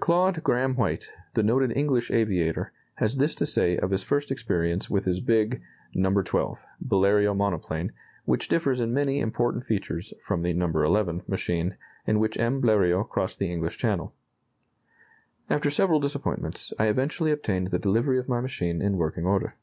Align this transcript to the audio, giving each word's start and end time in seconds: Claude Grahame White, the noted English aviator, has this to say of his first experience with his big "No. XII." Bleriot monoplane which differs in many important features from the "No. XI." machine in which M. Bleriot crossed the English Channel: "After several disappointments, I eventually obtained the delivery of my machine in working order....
Claude 0.00 0.42
Grahame 0.44 0.74
White, 0.76 1.10
the 1.32 1.42
noted 1.42 1.74
English 1.74 2.10
aviator, 2.10 2.72
has 2.96 3.16
this 3.16 3.34
to 3.34 3.46
say 3.46 3.78
of 3.78 3.90
his 3.90 4.02
first 4.02 4.30
experience 4.30 4.90
with 4.90 5.06
his 5.06 5.18
big 5.22 5.62
"No. 5.94 6.10
XII." 6.22 6.60
Bleriot 6.78 7.34
monoplane 7.34 7.92
which 8.26 8.48
differs 8.48 8.80
in 8.82 8.92
many 8.92 9.18
important 9.18 9.64
features 9.64 10.12
from 10.22 10.42
the 10.42 10.52
"No. 10.52 10.66
XI." 10.70 11.22
machine 11.26 11.76
in 12.06 12.18
which 12.18 12.38
M. 12.38 12.60
Bleriot 12.60 13.08
crossed 13.08 13.38
the 13.38 13.50
English 13.50 13.78
Channel: 13.78 14.14
"After 15.48 15.70
several 15.70 16.00
disappointments, 16.00 16.70
I 16.78 16.88
eventually 16.88 17.30
obtained 17.30 17.68
the 17.68 17.78
delivery 17.78 18.18
of 18.18 18.28
my 18.28 18.42
machine 18.42 18.82
in 18.82 18.98
working 18.98 19.24
order.... 19.24 19.54